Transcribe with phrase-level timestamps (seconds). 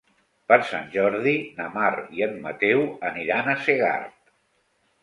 [0.51, 1.91] Per Sant Jordi na Mar
[2.21, 4.19] i en Mateu aniran a Segart.